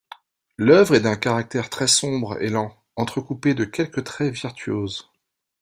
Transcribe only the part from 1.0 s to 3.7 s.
d'un caractère très sombre et lent, entrecoupée de